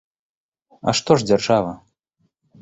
[0.91, 1.77] А што ж дзяржава?